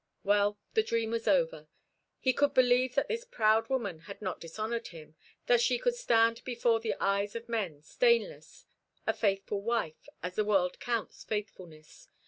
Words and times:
Well, 0.23 0.57
the 0.73 0.81
dream 0.81 1.11
was 1.11 1.27
over. 1.27 1.67
He 2.19 2.33
could 2.33 2.55
believe 2.55 2.95
that 2.95 3.07
this 3.07 3.23
proud 3.23 3.69
woman 3.69 3.99
had 3.99 4.19
not 4.19 4.39
dishonoured 4.39 4.87
him, 4.87 5.15
that 5.45 5.61
she 5.61 5.77
could 5.77 5.93
stand 5.93 6.43
before 6.43 6.79
the 6.79 6.95
eyes 6.99 7.35
of 7.35 7.47
men 7.47 7.83
stainless, 7.83 8.65
a 9.05 9.13
faithful 9.13 9.61
wife, 9.61 10.09
as 10.23 10.33
the 10.33 10.43
world 10.43 10.79
counts 10.79 11.23
faithfulness. 11.23 12.07